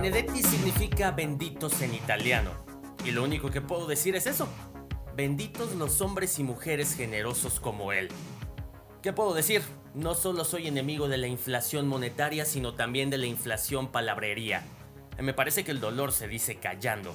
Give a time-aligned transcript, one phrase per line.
[0.00, 2.52] Benedetti significa benditos en italiano.
[3.04, 4.48] Y lo único que puedo decir es eso.
[5.14, 8.08] Benditos los hombres y mujeres generosos como él.
[9.02, 9.60] ¿Qué puedo decir?
[9.92, 14.64] No solo soy enemigo de la inflación monetaria, sino también de la inflación palabrería.
[15.18, 17.12] Me parece que el dolor se dice callando.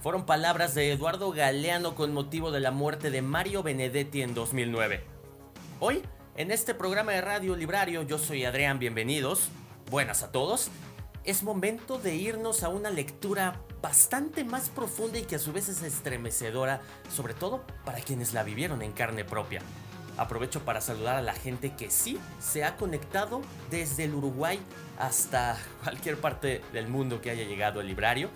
[0.00, 5.02] Fueron palabras de Eduardo Galeano con motivo de la muerte de Mario Benedetti en 2009.
[5.80, 6.00] Hoy,
[6.36, 9.48] en este programa de Radio Librario, yo soy Adrián, bienvenidos.
[9.90, 10.70] Buenas a todos.
[11.24, 15.70] Es momento de irnos a una lectura bastante más profunda y que a su vez
[15.70, 19.62] es estremecedora, sobre todo para quienes la vivieron en carne propia.
[20.18, 24.60] Aprovecho para saludar a la gente que sí se ha conectado desde el Uruguay
[24.98, 28.28] hasta cualquier parte del mundo que haya llegado el librario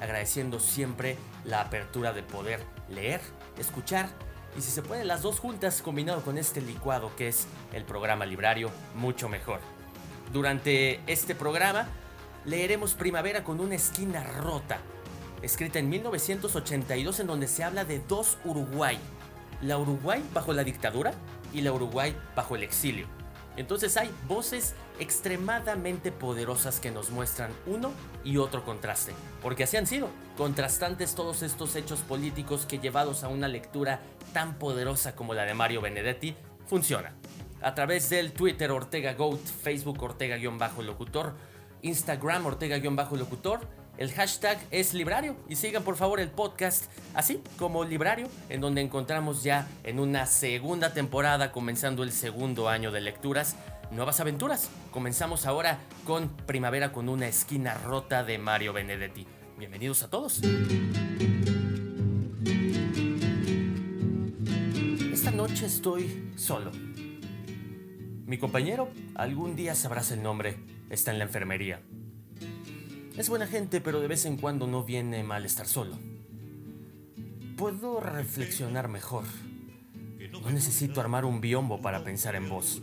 [0.00, 3.22] agradeciendo siempre la apertura de poder leer,
[3.58, 4.08] escuchar
[4.56, 8.26] y si se puede las dos juntas combinado con este licuado que es el programa
[8.26, 9.60] librario, mucho mejor.
[10.32, 11.88] Durante este programa
[12.44, 14.78] leeremos Primavera con una esquina rota,
[15.42, 18.98] escrita en 1982 en donde se habla de dos Uruguay,
[19.62, 21.12] la Uruguay bajo la dictadura
[21.52, 23.06] y la Uruguay bajo el exilio.
[23.56, 27.92] Entonces hay voces extremadamente poderosas que nos muestran uno
[28.24, 33.28] y otro contraste, porque así han sido, contrastantes todos estos hechos políticos que llevados a
[33.28, 34.00] una lectura
[34.32, 36.34] tan poderosa como la de Mario Benedetti,
[36.66, 37.14] funciona.
[37.62, 41.34] A través del Twitter Ortega Goat, Facebook Ortega-locutor,
[41.84, 43.60] Instagram Ortega-locutor,
[43.98, 48.80] el hashtag es librario y sigan por favor el podcast así como librario en donde
[48.80, 53.54] encontramos ya en una segunda temporada comenzando el segundo año de lecturas
[53.90, 54.70] nuevas aventuras.
[54.90, 59.26] Comenzamos ahora con Primavera con una esquina rota de Mario Benedetti.
[59.58, 60.40] Bienvenidos a todos.
[65.12, 66.72] Esta noche estoy solo.
[68.26, 70.56] Mi compañero, algún día sabrás el nombre,
[70.94, 71.80] está en la enfermería.
[73.16, 75.98] Es buena gente, pero de vez en cuando no viene mal estar solo.
[77.56, 79.24] Puedo reflexionar mejor.
[80.32, 82.82] No necesito armar un biombo para pensar en vos.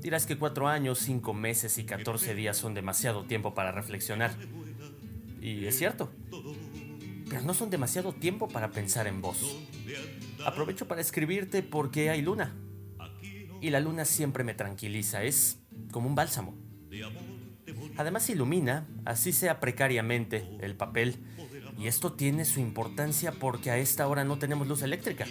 [0.00, 4.34] Dirás que cuatro años, cinco meses y 14 días son demasiado tiempo para reflexionar.
[5.40, 6.10] Y es cierto.
[7.28, 9.56] Pero no son demasiado tiempo para pensar en vos.
[10.44, 12.54] Aprovecho para escribirte porque hay luna.
[13.60, 15.58] Y la luna siempre me tranquiliza, es
[15.92, 16.61] como un bálsamo.
[17.96, 21.16] Además ilumina, así sea precariamente, el papel,
[21.78, 25.26] y esto tiene su importancia porque a esta hora no tenemos luz eléctrica.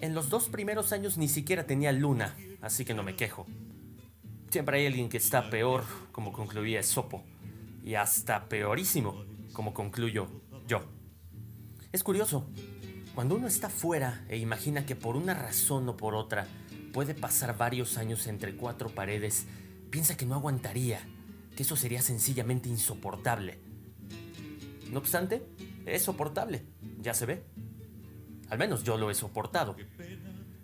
[0.00, 3.46] En los dos primeros años ni siquiera tenía luna, así que no me quejo.
[4.50, 7.24] Siempre hay alguien que está peor, como concluía Sopo,
[7.84, 10.28] y hasta peorísimo, como concluyo
[10.68, 10.82] yo.
[11.92, 12.46] Es curioso,
[13.14, 16.46] cuando uno está fuera e imagina que por una razón o por otra
[16.96, 19.44] puede pasar varios años entre cuatro paredes
[19.90, 20.98] piensa que no aguantaría,
[21.54, 23.58] que eso sería sencillamente insoportable.
[24.90, 25.42] No obstante,
[25.84, 26.62] es soportable,
[27.02, 27.42] ya se ve.
[28.48, 29.76] Al menos yo lo he soportado.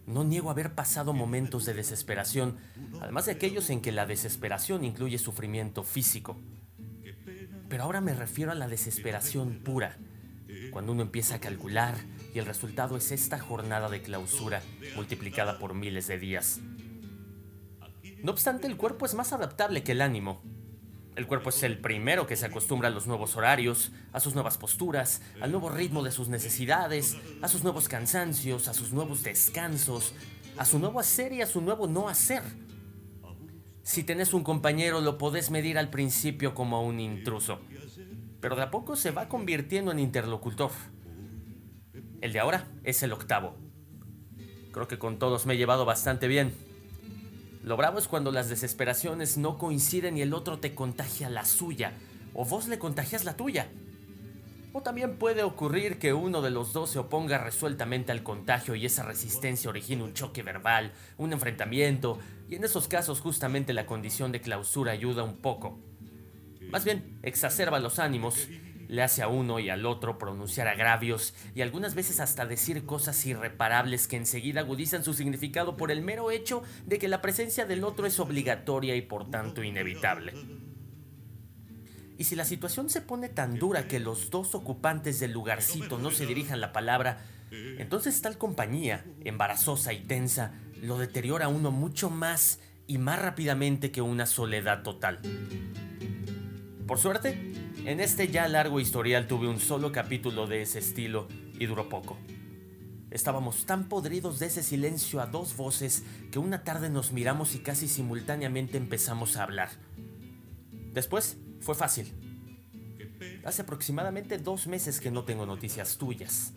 [0.06, 2.56] No niego haber pasado momentos de desesperación,
[3.02, 6.40] además de aquellos en que la desesperación incluye sufrimiento físico.
[7.68, 9.98] Pero ahora me refiero a la desesperación pura,
[10.70, 11.96] cuando uno empieza a calcular
[12.34, 14.62] y el resultado es esta jornada de clausura
[14.96, 16.60] multiplicada por miles de días.
[18.22, 20.40] No obstante, el cuerpo es más adaptable que el ánimo.
[21.14, 24.56] El cuerpo es el primero que se acostumbra a los nuevos horarios, a sus nuevas
[24.56, 30.14] posturas, al nuevo ritmo de sus necesidades, a sus nuevos cansancios, a sus nuevos descansos,
[30.56, 32.42] a su nuevo hacer y a su nuevo no hacer.
[33.82, 37.58] Si tenés un compañero lo podés medir al principio como un intruso,
[38.40, 40.70] pero de a poco se va convirtiendo en interlocutor.
[42.22, 43.56] El de ahora es el octavo.
[44.70, 46.54] Creo que con todos me he llevado bastante bien.
[47.64, 51.94] Lo bravo es cuando las desesperaciones no coinciden y el otro te contagia la suya,
[52.32, 53.66] o vos le contagias la tuya.
[54.72, 58.86] O también puede ocurrir que uno de los dos se oponga resueltamente al contagio y
[58.86, 64.30] esa resistencia origine un choque verbal, un enfrentamiento, y en esos casos justamente la condición
[64.30, 65.80] de clausura ayuda un poco.
[66.70, 68.48] Más bien, exacerba los ánimos
[68.92, 73.24] le hace a uno y al otro pronunciar agravios y algunas veces hasta decir cosas
[73.24, 77.84] irreparables que enseguida agudizan su significado por el mero hecho de que la presencia del
[77.84, 80.34] otro es obligatoria y por tanto inevitable.
[82.18, 86.10] Y si la situación se pone tan dura que los dos ocupantes del lugarcito no
[86.10, 90.52] se dirijan la palabra, entonces tal compañía, embarazosa y tensa,
[90.82, 95.18] lo deteriora uno mucho más y más rápidamente que una soledad total.
[96.86, 101.66] Por suerte, en este ya largo historial tuve un solo capítulo de ese estilo y
[101.66, 102.16] duró poco.
[103.10, 107.58] Estábamos tan podridos de ese silencio a dos voces que una tarde nos miramos y
[107.58, 109.70] casi simultáneamente empezamos a hablar.
[110.92, 112.12] Después fue fácil.
[113.44, 116.52] Hace aproximadamente dos meses que no tengo noticias tuyas.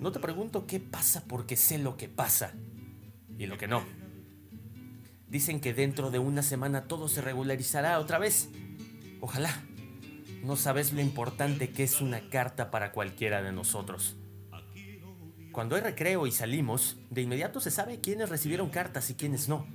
[0.00, 2.54] No te pregunto qué pasa porque sé lo que pasa
[3.38, 3.84] y lo que no.
[5.28, 8.48] Dicen que dentro de una semana todo se regularizará otra vez.
[9.20, 9.62] Ojalá.
[10.42, 14.16] No sabes lo importante que es una carta para cualquiera de nosotros.
[15.52, 19.68] Cuando hay recreo y salimos, de inmediato se sabe quiénes recibieron cartas y quiénes no.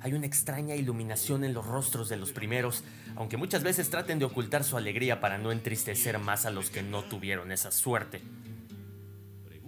[0.00, 2.82] Hay una extraña iluminación en los rostros de los primeros,
[3.14, 6.82] aunque muchas veces traten de ocultar su alegría para no entristecer más a los que
[6.82, 8.20] no tuvieron esa suerte.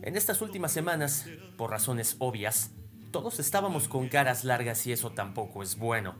[0.02, 1.26] En estas últimas semanas,
[1.56, 2.72] por razones obvias,
[3.12, 6.16] todos estábamos con caras largas y eso tampoco es bueno.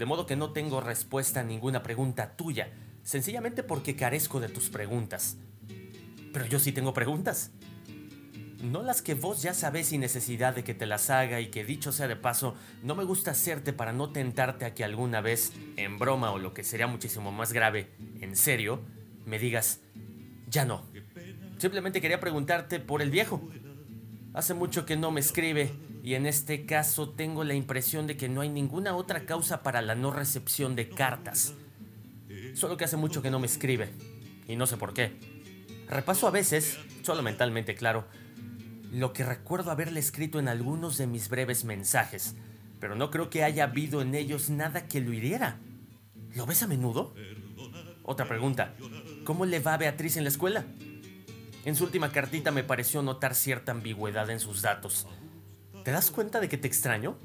[0.00, 2.70] De modo que no tengo respuesta a ninguna pregunta tuya,
[3.02, 5.36] sencillamente porque carezco de tus preguntas.
[6.32, 7.50] Pero yo sí tengo preguntas.
[8.62, 11.66] No las que vos ya sabés sin necesidad de que te las haga y que
[11.66, 15.52] dicho sea de paso, no me gusta hacerte para no tentarte a que alguna vez,
[15.76, 17.90] en broma o lo que sería muchísimo más grave,
[18.22, 18.80] en serio,
[19.26, 19.80] me digas,
[20.48, 20.86] ya no.
[21.58, 23.50] Simplemente quería preguntarte por el viejo.
[24.32, 28.28] Hace mucho que no me escribe y en este caso tengo la impresión de que
[28.28, 31.54] no hay ninguna otra causa para la no recepción de cartas.
[32.54, 33.92] Solo que hace mucho que no me escribe
[34.48, 35.12] y no sé por qué.
[35.88, 38.06] Repaso a veces, solo mentalmente claro,
[38.92, 42.34] lo que recuerdo haberle escrito en algunos de mis breves mensajes,
[42.80, 45.58] pero no creo que haya habido en ellos nada que lo hiriera.
[46.34, 47.14] ¿Lo ves a menudo?
[48.02, 48.74] Otra pregunta.
[49.24, 50.64] ¿Cómo le va a Beatriz en la escuela?
[51.64, 55.06] En su última cartita me pareció notar cierta ambigüedad en sus datos.
[55.84, 57.16] ¿Te das cuenta de que te extraño?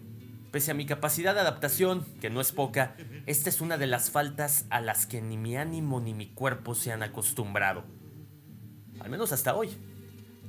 [0.51, 4.09] Pese a mi capacidad de adaptación, que no es poca, esta es una de las
[4.09, 7.83] faltas a las que ni mi ánimo ni mi cuerpo se han acostumbrado.
[9.01, 9.69] Al menos hasta hoy.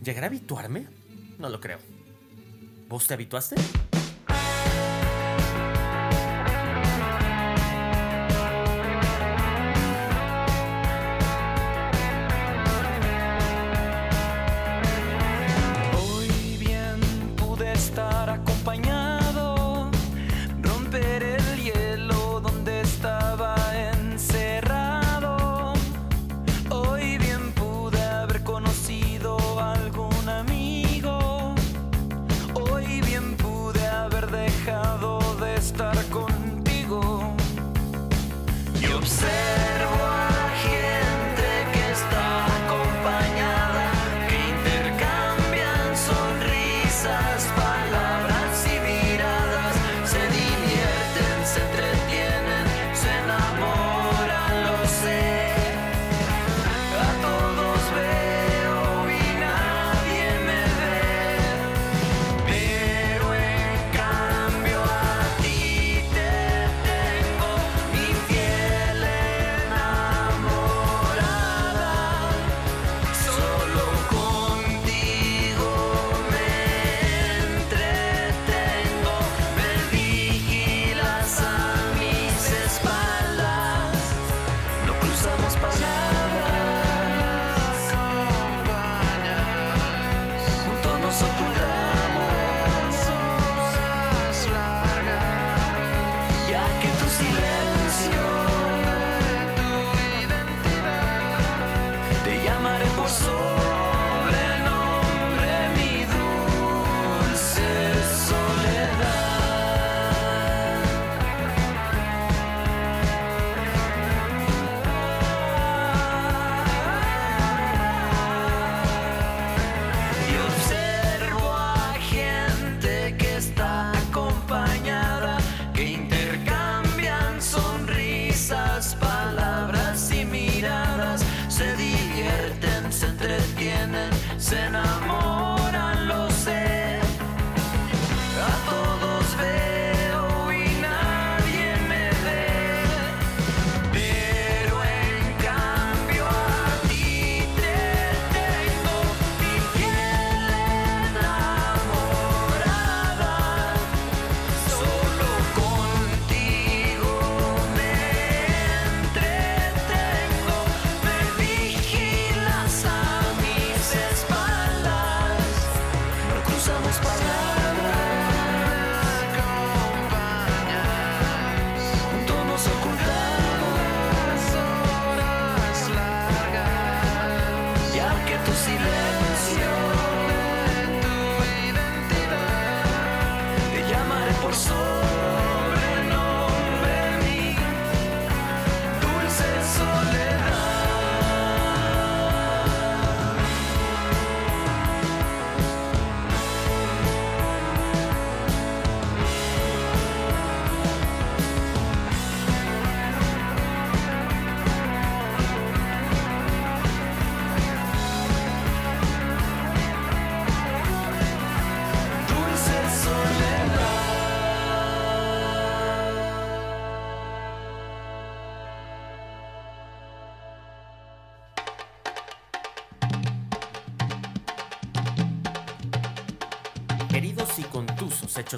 [0.03, 0.87] ¿Llegaré a habituarme?
[1.39, 1.79] No lo creo.
[2.89, 3.57] ¿Vos te habituaste?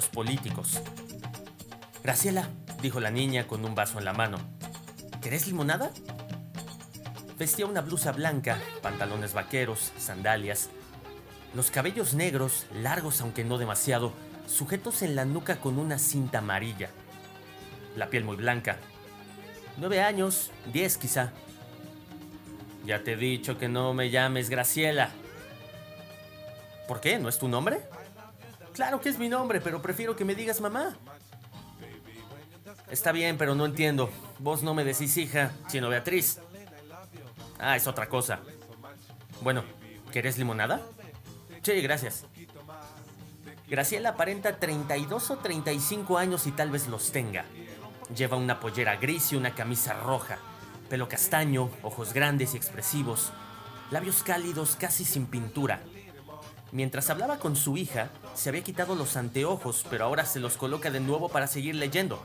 [0.07, 0.81] Políticos.
[2.03, 2.49] Graciela,
[2.81, 4.37] dijo la niña con un vaso en la mano.
[5.21, 5.91] ¿Querés limonada?
[7.37, 10.69] Vestía una blusa blanca, pantalones vaqueros, sandalias,
[11.53, 14.13] los cabellos negros, largos aunque no demasiado,
[14.47, 16.89] sujetos en la nuca con una cinta amarilla.
[17.95, 18.77] La piel muy blanca.
[19.77, 21.31] Nueve años, diez quizá.
[22.85, 25.11] Ya te he dicho que no me llames Graciela.
[26.87, 27.19] ¿Por qué?
[27.19, 27.81] ¿No es tu nombre?
[28.79, 30.95] Claro que es mi nombre, pero prefiero que me digas mamá.
[32.89, 34.09] Está bien, pero no entiendo.
[34.37, 36.39] Vos no me decís hija, sino Beatriz.
[37.59, 38.39] Ah, es otra cosa.
[39.41, 39.65] Bueno,
[40.13, 40.81] ¿querés limonada?
[41.61, 42.23] Sí, gracias.
[43.67, 47.43] Graciela aparenta 32 o 35 años y tal vez los tenga.
[48.15, 50.37] Lleva una pollera gris y una camisa roja,
[50.89, 53.33] pelo castaño, ojos grandes y expresivos,
[53.91, 55.81] labios cálidos casi sin pintura.
[56.71, 58.09] Mientras hablaba con su hija,
[58.39, 62.23] se había quitado los anteojos, pero ahora se los coloca de nuevo para seguir leyendo.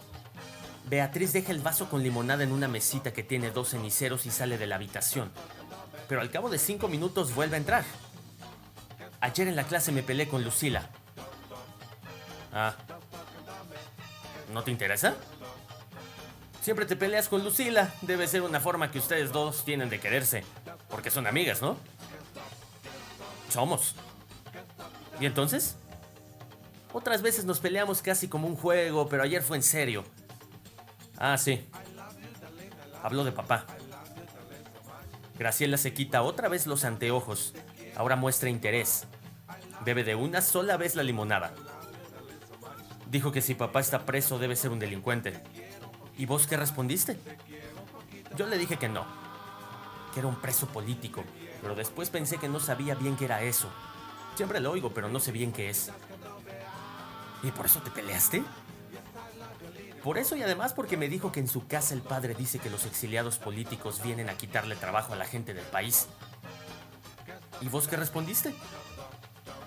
[0.88, 4.56] Beatriz deja el vaso con limonada en una mesita que tiene dos ceniceros y sale
[4.56, 5.32] de la habitación.
[6.08, 7.84] Pero al cabo de cinco minutos vuelve a entrar.
[9.20, 10.88] Ayer en la clase me peleé con Lucila.
[12.52, 12.76] Ah.
[14.52, 15.16] ¿No te interesa?
[16.60, 17.92] Siempre te peleas con Lucila.
[18.02, 20.44] Debe ser una forma que ustedes dos tienen de quererse.
[20.88, 21.76] Porque son amigas, ¿no?
[23.50, 23.96] Somos.
[25.18, 25.76] ¿Y entonces?
[26.94, 30.04] Otras veces nos peleamos casi como un juego, pero ayer fue en serio.
[31.18, 31.68] Ah, sí.
[33.02, 33.66] Habló de papá.
[35.36, 37.52] Graciela se quita otra vez los anteojos.
[37.96, 39.08] Ahora muestra interés.
[39.84, 41.52] Bebe de una sola vez la limonada.
[43.10, 45.42] Dijo que si papá está preso debe ser un delincuente.
[46.16, 47.18] ¿Y vos qué respondiste?
[48.36, 49.04] Yo le dije que no,
[50.12, 51.24] que era un preso político,
[51.60, 53.68] pero después pensé que no sabía bien qué era eso.
[54.36, 55.90] Siempre lo oigo, pero no sé bien qué es.
[57.44, 58.42] ¿Y por eso te peleaste?
[60.02, 62.70] Por eso y además porque me dijo que en su casa el padre dice que
[62.70, 66.08] los exiliados políticos vienen a quitarle trabajo a la gente del país.
[67.60, 68.54] ¿Y vos qué respondiste?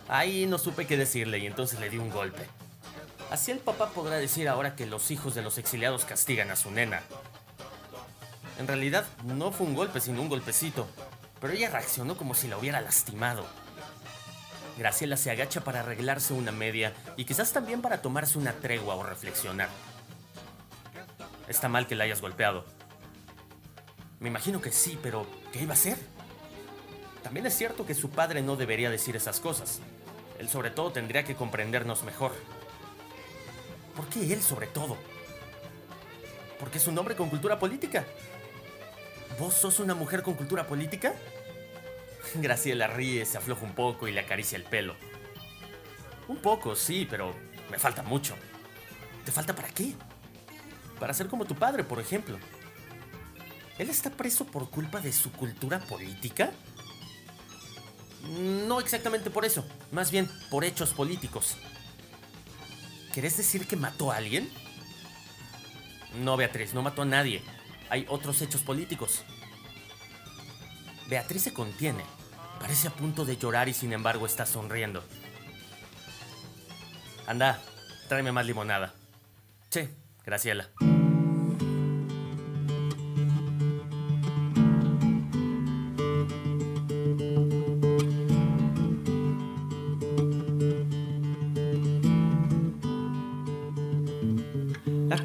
[0.07, 2.47] Ahí no supe qué decirle y entonces le di un golpe.
[3.29, 6.71] Así el papá podrá decir ahora que los hijos de los exiliados castigan a su
[6.71, 7.01] nena.
[8.57, 10.87] En realidad no fue un golpe, sino un golpecito,
[11.41, 13.45] pero ella reaccionó como si la hubiera lastimado.
[14.77, 19.03] Graciela se agacha para arreglarse una media y quizás también para tomarse una tregua o
[19.03, 19.69] reflexionar.
[21.47, 22.63] Está mal que la hayas golpeado.
[24.19, 25.97] Me imagino que sí, pero ¿qué iba a hacer?
[27.23, 29.81] También es cierto que su padre no debería decir esas cosas.
[30.39, 32.33] Él sobre todo tendría que comprendernos mejor.
[33.95, 34.97] ¿Por qué él sobre todo?
[36.59, 38.05] Porque es un hombre con cultura política.
[39.39, 41.13] ¿Vos sos una mujer con cultura política?
[42.35, 44.95] Graciela ríe, se afloja un poco y le acaricia el pelo.
[46.27, 47.33] Un poco, sí, pero
[47.71, 48.35] me falta mucho.
[49.25, 49.93] ¿Te falta para qué?
[50.99, 52.37] Para ser como tu padre, por ejemplo.
[53.77, 56.51] ¿Él está preso por culpa de su cultura política?
[58.67, 61.57] No exactamente por eso, más bien por hechos políticos.
[63.13, 64.49] ¿Querés decir que mató a alguien?
[66.23, 67.41] No, Beatriz, no mató a nadie.
[67.89, 69.23] Hay otros hechos políticos.
[71.07, 72.03] Beatriz se contiene.
[72.59, 75.03] Parece a punto de llorar y sin embargo está sonriendo.
[77.27, 77.59] Anda,
[78.07, 78.93] tráeme más limonada.
[79.69, 79.89] Sí,
[80.25, 80.69] Graciela.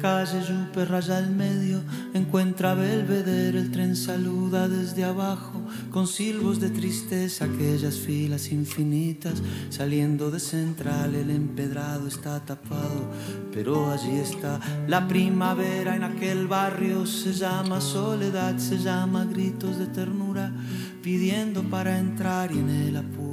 [0.03, 1.81] calle Yupe raya el medio,
[2.13, 5.62] encuentra Belvedere, el tren saluda desde abajo,
[5.93, 13.11] con silbos de tristeza, aquellas filas infinitas, saliendo de central, el empedrado está tapado,
[13.53, 19.85] pero allí está la primavera en aquel barrio, se llama soledad, se llama gritos de
[19.85, 20.51] ternura,
[21.03, 23.32] pidiendo para entrar y en el apuro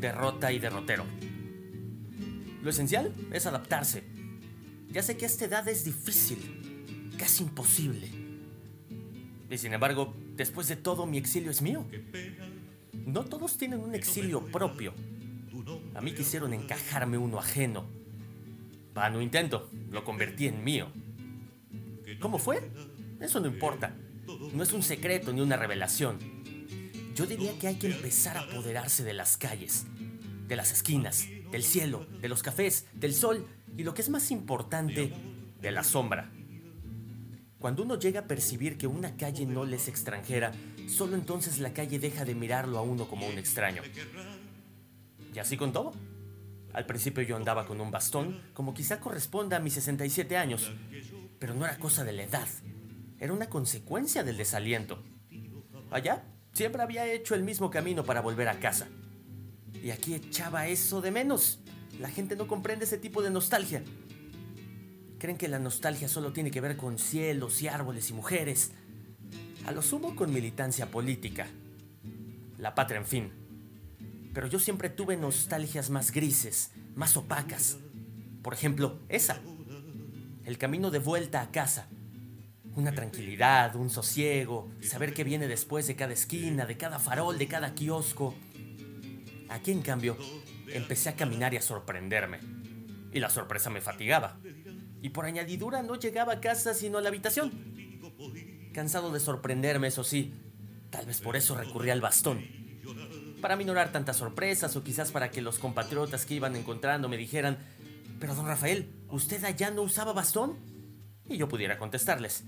[0.00, 1.04] Derrota y derrotero.
[2.62, 4.04] Lo esencial es adaptarse.
[4.90, 8.08] Ya sé que a esta edad es difícil, casi imposible.
[9.50, 11.84] Y sin embargo, después de todo, mi exilio es mío.
[12.92, 14.94] No todos tienen un exilio propio.
[15.94, 17.86] A mí quisieron encajarme uno ajeno.
[18.94, 20.88] Vano intento, lo convertí en mío.
[22.20, 22.70] ¿Cómo fue?
[23.20, 23.94] Eso no importa.
[24.52, 26.18] No es un secreto ni una revelación.
[27.18, 29.86] Yo diría que hay que empezar a apoderarse de las calles,
[30.46, 33.44] de las esquinas, del cielo, de los cafés, del sol
[33.76, 35.12] y lo que es más importante,
[35.60, 36.30] de la sombra.
[37.58, 40.52] Cuando uno llega a percibir que una calle no le es extranjera,
[40.86, 43.82] solo entonces la calle deja de mirarlo a uno como un extraño.
[45.34, 45.94] Y así con todo.
[46.72, 50.70] Al principio yo andaba con un bastón, como quizá corresponda a mis 67 años,
[51.40, 52.46] pero no era cosa de la edad,
[53.18, 55.02] era una consecuencia del desaliento.
[55.90, 56.22] Allá
[56.58, 58.88] Siempre había hecho el mismo camino para volver a casa.
[59.80, 61.60] Y aquí echaba eso de menos.
[62.00, 63.84] La gente no comprende ese tipo de nostalgia.
[65.20, 68.72] Creen que la nostalgia solo tiene que ver con cielos y árboles y mujeres.
[69.66, 71.46] A lo sumo con militancia política.
[72.56, 73.32] La patria, en fin.
[74.34, 77.76] Pero yo siempre tuve nostalgias más grises, más opacas.
[78.42, 79.38] Por ejemplo, esa.
[80.44, 81.88] El camino de vuelta a casa
[82.78, 87.48] una tranquilidad, un sosiego, saber qué viene después de cada esquina, de cada farol, de
[87.48, 88.36] cada kiosco.
[89.48, 90.16] Aquí, en cambio,
[90.68, 92.38] empecé a caminar y a sorprenderme.
[93.12, 94.38] Y la sorpresa me fatigaba.
[95.02, 97.50] Y por añadidura no llegaba a casa sino a la habitación.
[98.72, 100.32] Cansado de sorprenderme, eso sí,
[100.90, 102.44] tal vez por eso recurrí al bastón.
[103.40, 107.58] Para minorar tantas sorpresas o quizás para que los compatriotas que iban encontrando me dijeran,
[108.20, 110.56] pero don Rafael, ¿usted allá no usaba bastón?
[111.28, 112.44] Y yo pudiera contestarles,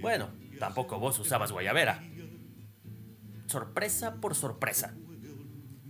[0.00, 0.28] bueno,
[0.58, 2.02] tampoco vos usabas guayabera.
[3.46, 4.94] Sorpresa por sorpresa.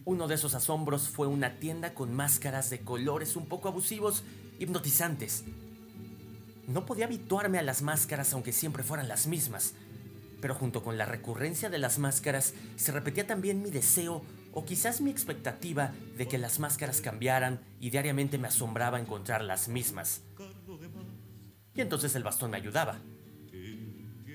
[0.05, 4.23] Uno de esos asombros fue una tienda con máscaras de colores un poco abusivos,
[4.59, 5.45] hipnotizantes.
[6.67, 9.75] No podía habituarme a las máscaras aunque siempre fueran las mismas,
[10.41, 15.01] pero junto con la recurrencia de las máscaras se repetía también mi deseo o quizás
[15.01, 20.23] mi expectativa de que las máscaras cambiaran y diariamente me asombraba encontrar las mismas.
[21.75, 22.99] Y entonces el bastón me ayudaba.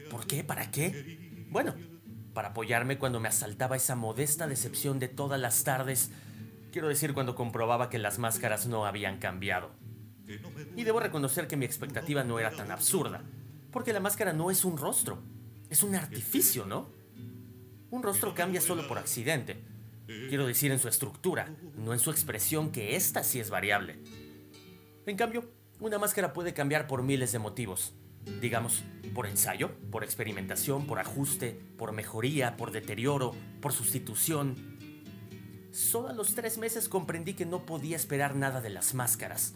[0.09, 0.43] ¿Por qué?
[0.43, 1.47] ¿Para qué?
[1.49, 1.73] Bueno,
[2.33, 6.11] para apoyarme cuando me asaltaba esa modesta decepción de todas las tardes,
[6.71, 9.71] quiero decir cuando comprobaba que las máscaras no habían cambiado.
[10.75, 13.23] Y debo reconocer que mi expectativa no era tan absurda,
[13.71, 15.19] porque la máscara no es un rostro,
[15.69, 16.89] es un artificio, ¿no?
[17.89, 19.63] Un rostro cambia solo por accidente,
[20.05, 23.99] quiero decir en su estructura, no en su expresión, que ésta sí es variable.
[25.07, 27.95] En cambio, una máscara puede cambiar por miles de motivos
[28.41, 34.55] digamos, por ensayo, por experimentación, por ajuste, por mejoría, por deterioro, por sustitución.
[35.71, 39.53] Solo a los tres meses comprendí que no podía esperar nada de las máscaras.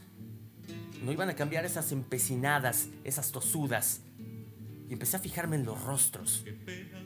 [1.04, 4.02] No iban a cambiar esas empecinadas, esas tosudas.
[4.90, 6.46] Y empecé a fijarme en los rostros.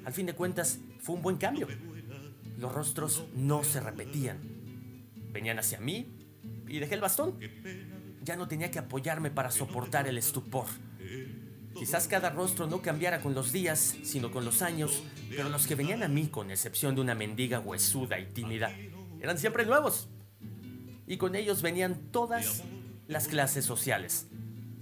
[0.05, 1.67] Al fin de cuentas, fue un buen cambio.
[2.57, 4.39] Los rostros no se repetían.
[5.31, 6.07] Venían hacia mí
[6.67, 7.39] y dejé el bastón.
[8.23, 10.65] Ya no tenía que apoyarme para soportar el estupor.
[11.77, 15.75] Quizás cada rostro no cambiara con los días, sino con los años, pero los que
[15.75, 18.75] venían a mí, con excepción de una mendiga huesuda y tímida,
[19.21, 20.07] eran siempre nuevos.
[21.05, 22.63] Y con ellos venían todas
[23.07, 24.27] las clases sociales.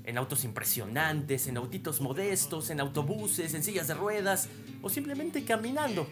[0.04, 4.50] En autos impresionantes, en autitos modestos, en autobuses, en sillas de ruedas
[4.82, 6.08] o simplemente caminando.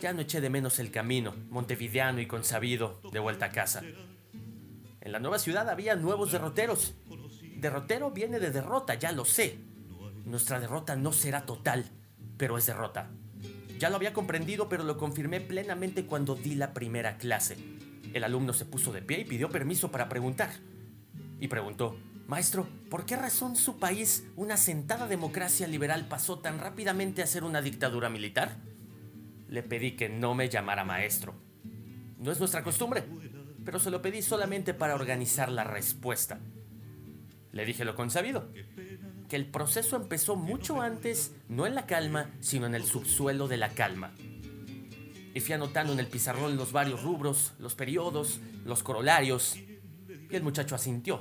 [0.00, 3.82] Ya no eché de menos el camino, montevideano y consabido, de vuelta a casa.
[5.00, 6.94] En la nueva ciudad había nuevos derroteros.
[7.56, 9.58] Derrotero viene de derrota, ya lo sé.
[10.24, 11.84] Nuestra derrota no será total,
[12.36, 13.10] pero es derrota.
[13.78, 17.56] Ya lo había comprendido, pero lo confirmé plenamente cuando di la primera clase.
[18.14, 20.50] El alumno se puso de pie y pidió permiso para preguntar.
[21.40, 27.22] y preguntó, Maestro, ¿por qué razón su país, una sentada democracia liberal, pasó tan rápidamente
[27.22, 28.56] a ser una dictadura militar?
[29.48, 31.34] Le pedí que no me llamara maestro.
[32.18, 33.04] No es nuestra costumbre,
[33.64, 36.38] pero se lo pedí solamente para organizar la respuesta.
[37.52, 38.48] Le dije lo consabido,
[39.28, 43.56] que el proceso empezó mucho antes, no en la calma, sino en el subsuelo de
[43.56, 44.12] la calma.
[45.34, 50.42] Y fui anotando en el pizarrón los varios rubros, los periodos, los corolarios, y el
[50.42, 51.20] muchacho asintió,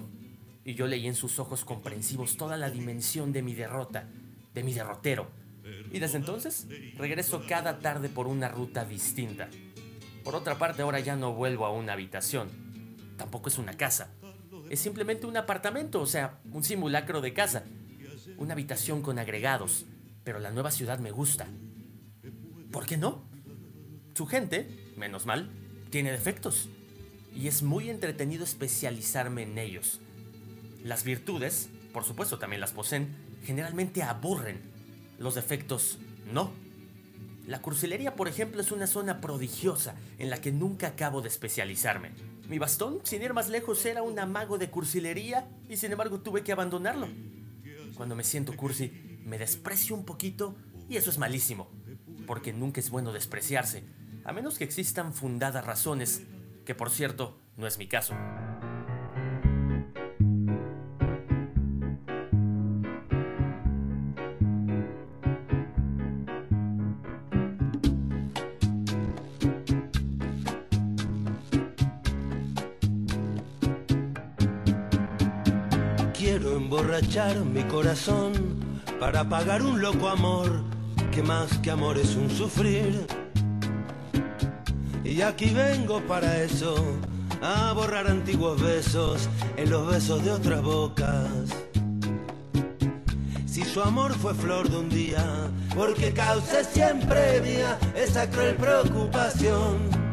[0.66, 4.08] y yo leí en sus ojos comprensivos toda la dimensión de mi derrota,
[4.54, 5.30] de mi derrotero.
[5.92, 9.50] Y desde entonces regreso cada tarde por una ruta distinta.
[10.24, 12.50] Por otra parte, ahora ya no vuelvo a una habitación.
[13.18, 14.10] Tampoco es una casa.
[14.70, 17.64] Es simplemente un apartamento, o sea, un simulacro de casa.
[18.38, 19.86] Una habitación con agregados.
[20.24, 21.48] Pero la nueva ciudad me gusta.
[22.72, 23.24] ¿Por qué no?
[24.16, 24.68] Su gente,
[24.98, 25.50] menos mal,
[25.90, 26.70] tiene defectos.
[27.36, 30.00] Y es muy entretenido especializarme en ellos.
[30.84, 34.62] Las virtudes, por supuesto también las poseen, generalmente aburren.
[35.20, 35.98] Los defectos
[36.32, 36.52] no.
[37.48, 42.12] La cursilería, por ejemplo, es una zona prodigiosa en la que nunca acabo de especializarme.
[42.48, 46.44] Mi bastón, sin ir más lejos, era un amago de cursilería y sin embargo tuve
[46.44, 47.08] que abandonarlo.
[47.96, 50.56] Cuando me siento cursi, me desprecio un poquito
[50.90, 51.70] y eso es malísimo,
[52.28, 53.84] porque nunca es bueno despreciarse,
[54.26, 56.24] a menos que existan fundadas razones,
[56.66, 58.14] que por cierto no es mi caso.
[77.14, 78.34] Mi corazón
[79.00, 80.64] para pagar un loco amor
[81.12, 83.06] que más que amor es un sufrir.
[85.04, 86.74] Y aquí vengo para eso,
[87.40, 91.30] a borrar antiguos besos en los besos de otras bocas.
[93.46, 95.24] Si su amor fue flor de un día,
[95.76, 100.04] porque cause siempre mía esa cruel preocupación.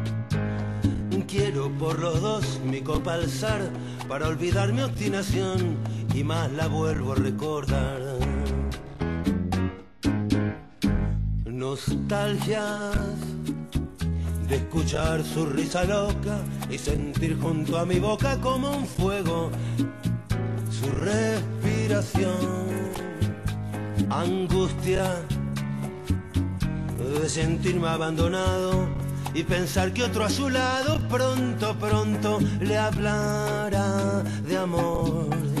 [1.31, 3.61] Quiero por los dos mi copa alzar
[4.09, 5.77] para olvidar mi obstinación
[6.13, 7.99] y más la vuelvo a recordar.
[11.45, 12.95] Nostalgias
[14.49, 19.49] de escuchar su risa loca y sentir junto a mi boca como un fuego
[20.69, 22.61] su respiración.
[24.09, 25.05] Angustia
[27.21, 28.87] de sentirme abandonado
[29.33, 35.60] y pensar que otro a su lado pronto, pronto le hablará de amor.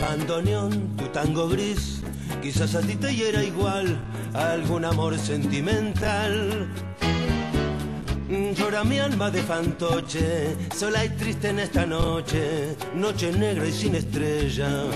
[0.00, 2.02] Bandoneón, tu tango gris,
[2.42, 3.98] quizás a ti te hiera igual
[4.34, 6.68] algún amor sentimental.
[8.28, 13.94] Llora mi alma de fantoche, sola y triste en esta noche, noche negra y sin
[13.94, 14.86] estrellas.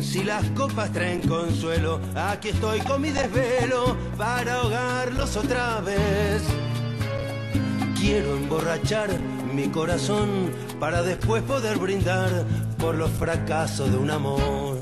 [0.00, 6.42] Si las copas traen consuelo, aquí estoy con mi desvelo para ahogarlos otra vez.
[7.98, 9.10] Quiero emborrachar
[9.52, 12.44] mi corazón para después poder brindar
[12.84, 14.76] por los fracasos de un amor.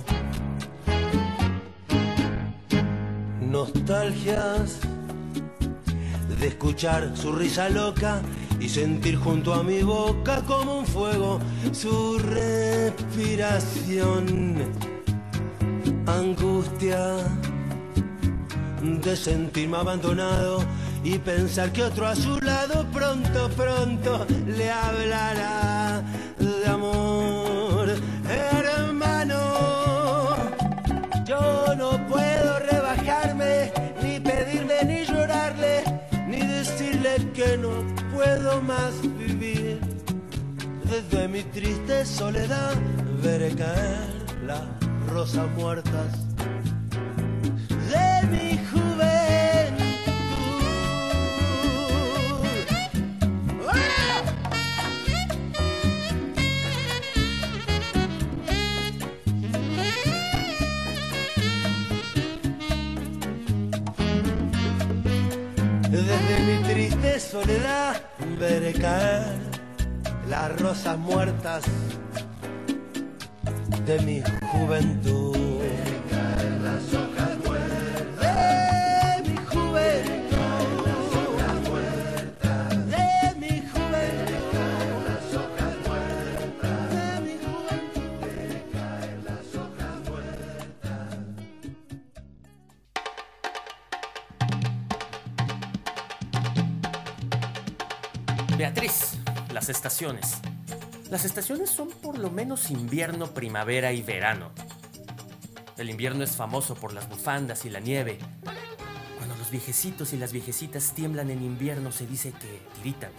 [3.41, 4.81] Nostalgias
[6.41, 8.21] de escuchar su risa loca
[8.59, 11.39] y sentir junto a mi boca como un fuego
[11.71, 14.57] su respiración.
[16.07, 17.19] Angustia
[18.83, 20.65] de sentirme abandonado
[21.05, 25.72] y pensar que otro a su lado pronto, pronto le hablará
[38.61, 39.81] más vivir.
[40.85, 42.75] Desde mi triste soledad
[43.23, 44.11] veré caer
[44.47, 44.63] las
[45.09, 46.13] rosas muertas
[47.91, 49.03] de mi juventud.
[65.91, 68.12] Desde mi triste soledad
[68.43, 69.39] veré caer
[70.29, 71.63] las rosas muertas
[73.87, 75.37] de mi juventud.
[99.83, 100.37] Estaciones.
[101.11, 104.53] Las estaciones son por lo menos invierno, primavera y verano.
[105.77, 108.21] El invierno es famoso por las bufandas y la nieve.
[109.17, 113.11] Cuando los viejecitos y las viejecitas tiemblan en invierno se dice que tiritan.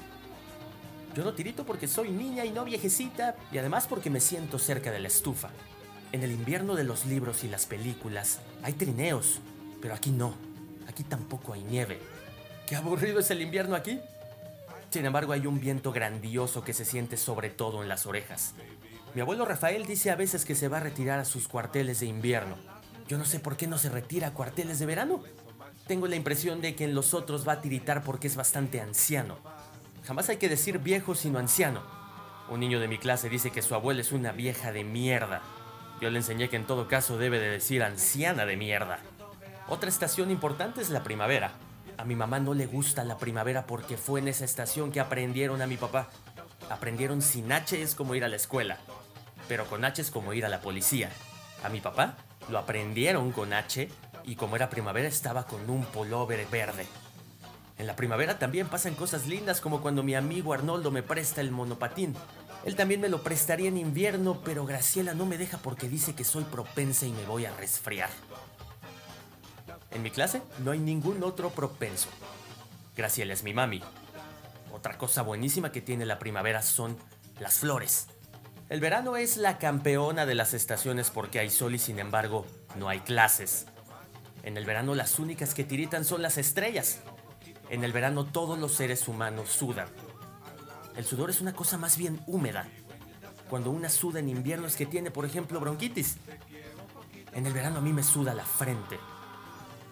[1.13, 4.89] Yo no tirito porque soy niña y no viejecita y además porque me siento cerca
[4.89, 5.49] de la estufa.
[6.13, 9.41] En el invierno de los libros y las películas hay trineos,
[9.81, 10.33] pero aquí no.
[10.87, 11.99] Aquí tampoco hay nieve.
[12.65, 13.99] ¿Qué aburrido es el invierno aquí?
[14.93, 18.53] Sin embargo, hay un viento grandioso que se siente sobre todo en las orejas.
[19.15, 22.05] Mi abuelo Rafael dice a veces que se va a retirar a sus cuarteles de
[22.05, 22.57] invierno.
[23.07, 25.23] Yo no sé por qué no se retira a cuarteles de verano.
[25.87, 29.39] Tengo la impresión de que en los otros va a tiritar porque es bastante anciano.
[30.03, 31.81] Jamás hay que decir viejo sino anciano.
[32.51, 35.41] Un niño de mi clase dice que su abuela es una vieja de mierda.
[36.01, 38.99] Yo le enseñé que en todo caso debe de decir anciana de mierda.
[39.67, 41.53] Otra estación importante es la primavera.
[41.97, 45.61] A mi mamá no le gusta la primavera porque fue en esa estación que aprendieron
[45.61, 46.09] a mi papá.
[46.69, 48.79] Aprendieron sin H es como ir a la escuela,
[49.47, 51.09] pero con H es como ir a la policía.
[51.63, 52.17] A mi papá
[52.49, 53.89] lo aprendieron con H
[54.23, 56.87] y como era primavera estaba con un pullover verde.
[57.77, 61.51] En la primavera también pasan cosas lindas como cuando mi amigo Arnoldo me presta el
[61.51, 62.15] monopatín.
[62.65, 66.23] Él también me lo prestaría en invierno, pero Graciela no me deja porque dice que
[66.23, 68.09] soy propensa y me voy a resfriar.
[69.93, 72.09] En mi clase no hay ningún otro propenso.
[72.95, 73.81] Graciela es mi mami.
[74.71, 76.97] Otra cosa buenísima que tiene la primavera son
[77.39, 78.07] las flores.
[78.69, 82.89] El verano es la campeona de las estaciones porque hay sol y sin embargo no
[82.89, 83.67] hay clases.
[84.41, 87.01] En el verano las únicas que tiritan son las estrellas.
[87.69, 89.87] En el verano todos los seres humanos sudan.
[90.95, 92.67] El sudor es una cosa más bien húmeda.
[93.49, 96.17] Cuando una suda en invierno es que tiene, por ejemplo, bronquitis.
[97.33, 98.97] En el verano a mí me suda la frente.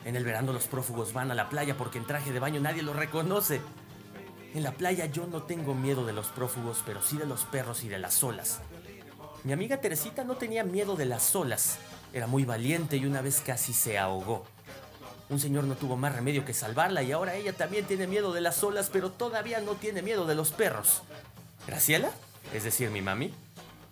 [0.05, 2.81] En el verano los prófugos van a la playa porque en traje de baño nadie
[2.81, 3.61] los reconoce.
[4.53, 7.83] En la playa yo no tengo miedo de los prófugos, pero sí de los perros
[7.83, 8.61] y de las olas.
[9.43, 11.77] Mi amiga Teresita no tenía miedo de las olas.
[12.13, 14.45] Era muy valiente y una vez casi se ahogó.
[15.29, 18.41] Un señor no tuvo más remedio que salvarla y ahora ella también tiene miedo de
[18.41, 21.03] las olas, pero todavía no tiene miedo de los perros.
[21.65, 22.11] ¿Graciela?
[22.53, 23.33] Es decir, mi mami.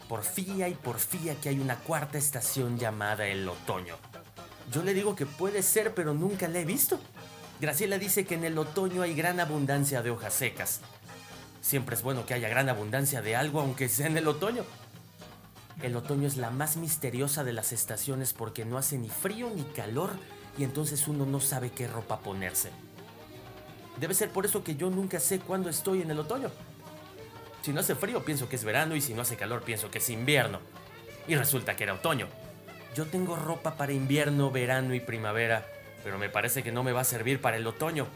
[0.10, 3.96] Porfía y porfía que hay una cuarta estación llamada el otoño.
[4.72, 7.00] Yo le digo que puede ser, pero nunca la he visto.
[7.60, 10.82] Graciela dice que en el otoño hay gran abundancia de hojas secas.
[11.62, 14.64] Siempre es bueno que haya gran abundancia de algo, aunque sea en el otoño.
[15.82, 19.64] El otoño es la más misteriosa de las estaciones porque no hace ni frío ni
[19.64, 20.12] calor
[20.58, 22.70] y entonces uno no sabe qué ropa ponerse.
[24.00, 26.52] Debe ser por eso que yo nunca sé cuándo estoy en el otoño.
[27.62, 29.98] Si no hace frío pienso que es verano y si no hace calor pienso que
[29.98, 30.60] es invierno.
[31.28, 32.28] Y resulta que era otoño.
[33.00, 35.66] Yo tengo ropa para invierno, verano y primavera,
[36.04, 38.08] pero me parece que no me va a servir para el otoño.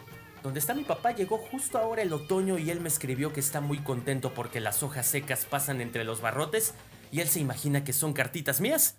[0.43, 3.61] Donde está mi papá llegó justo ahora el otoño y él me escribió que está
[3.61, 6.73] muy contento porque las hojas secas pasan entre los barrotes
[7.13, 8.97] y él se imagina que son cartitas mías.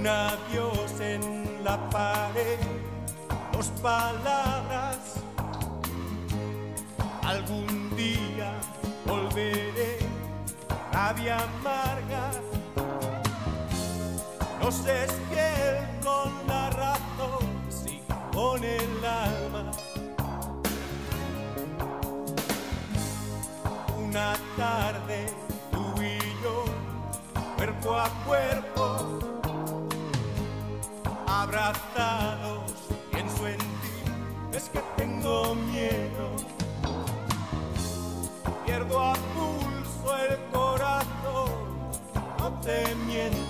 [0.00, 1.20] Un adiós en
[1.62, 2.58] la pared,
[3.52, 4.96] dos palabras.
[7.22, 8.50] Algún día
[9.04, 9.98] volveré,
[10.90, 12.30] rabia amarga.
[14.62, 18.00] No sé si él con la razón, si
[18.32, 19.70] con el alma.
[23.98, 25.26] Una tarde,
[25.70, 26.64] tú y yo,
[27.58, 28.79] cuerpo a cuerpo
[31.50, 32.70] abrazados,
[33.10, 36.36] pienso en ti, es que tengo miedo.
[38.64, 41.50] Pierdo a pulso el corazón,
[42.38, 43.49] no te miento.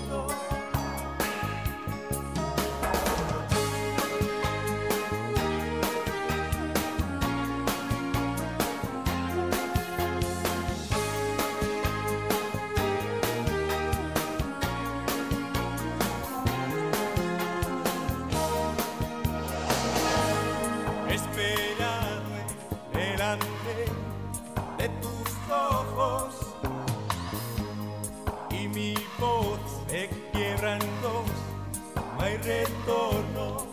[32.51, 33.65] entornos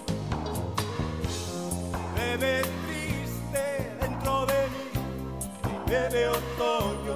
[2.16, 4.86] me ve triste dentro de mí
[5.64, 7.07] y me ve otoño.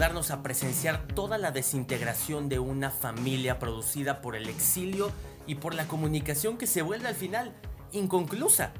[0.00, 5.12] Ayudarnos a presenciar toda la desintegración de una familia producida por el exilio
[5.46, 7.52] y por la comunicación que se vuelve al final
[7.92, 8.72] inconclusa.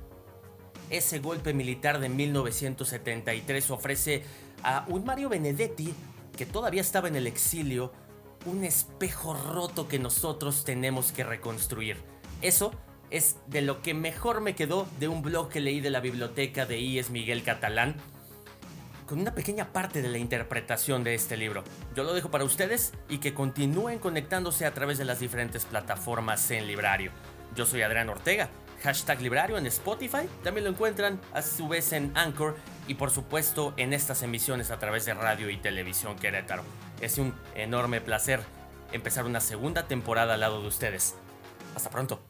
[0.88, 4.22] Ese golpe militar de 1973 ofrece
[4.62, 5.92] a un Mario Benedetti,
[6.38, 7.92] que todavía estaba en el exilio,
[8.46, 11.98] un espejo roto que nosotros tenemos que reconstruir.
[12.40, 12.72] Eso
[13.10, 16.64] es de lo que mejor me quedó de un blog que leí de la biblioteca
[16.64, 17.96] de IES Miguel Catalán,
[19.10, 21.64] con una pequeña parte de la interpretación de este libro.
[21.96, 26.48] Yo lo dejo para ustedes y que continúen conectándose a través de las diferentes plataformas
[26.52, 27.10] en Librario.
[27.56, 28.50] Yo soy Adrián Ortega,
[28.84, 33.74] hashtag Librario en Spotify, también lo encuentran a su vez en Anchor y por supuesto
[33.76, 36.62] en estas emisiones a través de radio y televisión Querétaro.
[37.00, 38.38] Es un enorme placer
[38.92, 41.16] empezar una segunda temporada al lado de ustedes.
[41.74, 42.29] Hasta pronto.